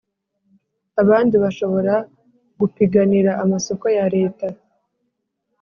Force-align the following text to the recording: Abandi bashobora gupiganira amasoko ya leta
Abandi 1.01 1.35
bashobora 1.43 1.93
gupiganira 2.59 3.31
amasoko 3.43 3.85
ya 3.97 4.05
leta 4.15 4.47